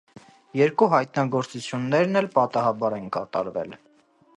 Երկու 0.59 0.87
հայտնագործություններն 0.93 2.21
էլ 2.23 2.33
պատահաբար 2.39 3.01
են 3.03 3.09
կատարվել։ 3.21 3.83